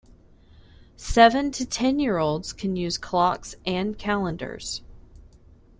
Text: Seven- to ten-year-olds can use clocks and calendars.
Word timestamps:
Seven- 0.97 1.51
to 1.51 1.63
ten-year-olds 1.63 2.53
can 2.53 2.75
use 2.75 2.97
clocks 2.97 3.53
and 3.67 3.95
calendars. 3.99 4.81